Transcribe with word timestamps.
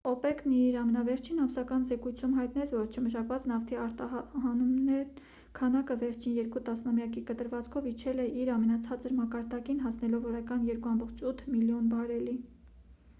օպեկ-ն 0.09 0.53
իր 0.59 0.75
ամենավերջին 0.83 1.41
ամսական 1.41 1.83
զեկույցում 1.89 2.31
հայտնեց 2.37 2.71
որ 2.75 2.87
չմշակված 2.95 3.45
նավթի 3.51 3.77
արտահանումների 3.81 5.27
քանակը 5.61 5.99
վերջին 6.05 6.35
երկու 6.39 6.63
տասնամյակի 6.71 7.25
կտրվածքով 7.29 7.91
իջել 7.93 8.23
է 8.25 8.27
իր 8.45 8.53
ամենացածր 8.57 9.17
մակարդակին 9.21 9.85
հասնելով 9.87 10.29
օրական 10.33 10.67
2,8 10.75 11.47
միլիոն 11.57 11.93
բարելի 11.97 12.39